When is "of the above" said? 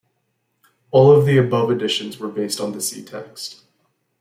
1.11-1.69